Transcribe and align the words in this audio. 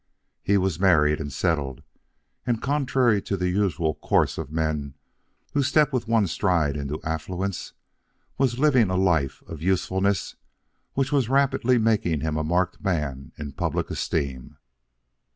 He 0.41 0.57
was 0.57 0.79
married 0.79 1.21
and 1.21 1.31
settled, 1.31 1.83
and 2.47 2.59
contrary 2.59 3.21
to 3.21 3.37
the 3.37 3.49
usual 3.49 3.93
course 3.93 4.39
of 4.39 4.51
men 4.51 4.95
who 5.53 5.61
step 5.61 5.93
with 5.93 6.07
one 6.07 6.25
stride 6.25 6.75
into 6.75 6.99
affluence, 7.03 7.73
was 8.35 8.57
living 8.57 8.89
a 8.89 8.95
life 8.95 9.43
of 9.45 9.61
usefulness 9.61 10.37
which 10.95 11.11
was 11.11 11.29
rapidly 11.29 11.77
making 11.77 12.21
him 12.21 12.35
a 12.35 12.43
marked 12.43 12.83
man 12.83 13.31
in 13.37 13.51
public 13.51 13.91
esteem. 13.91 14.57